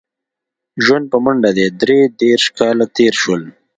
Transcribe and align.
ژوند 0.83 1.05
په 1.11 1.17
منډه 1.23 1.51
دی 1.57 1.67
درې 1.81 1.99
دېرش 2.21 2.45
کاله 2.57 2.85
تېر 2.97 3.13
شول. 3.21 3.41